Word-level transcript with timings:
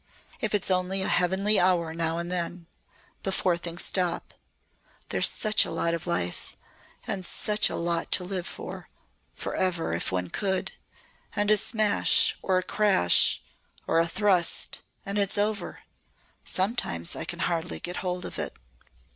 If 0.39 0.55
it's 0.55 0.71
only 0.71 1.03
a 1.03 1.07
heavenly 1.07 1.59
hour 1.59 1.93
now 1.93 2.17
and 2.17 2.31
then. 2.31 2.65
Before 3.21 3.55
things 3.55 3.85
stop. 3.85 4.33
There's 5.09 5.29
such 5.29 5.63
a 5.63 5.69
lot 5.69 5.93
of 5.93 6.07
life 6.07 6.57
and 7.05 7.23
such 7.23 7.69
a 7.69 7.75
lot 7.75 8.11
to 8.13 8.23
live 8.23 8.47
for 8.47 8.89
forever 9.35 9.93
if 9.93 10.11
one 10.11 10.31
could. 10.31 10.71
And 11.35 11.51
a 11.51 11.57
smash 11.57 12.35
or 12.41 12.57
a 12.57 12.63
crash 12.63 13.43
or 13.85 13.99
a 13.99 14.07
thrust 14.07 14.81
and 15.05 15.19
it's 15.19 15.37
over! 15.37 15.81
Sometimes 16.43 17.15
I 17.15 17.23
can 17.23 17.37
hardly 17.41 17.79
get 17.79 17.97
hold 17.97 18.25
of 18.25 18.39
it." 18.39 18.55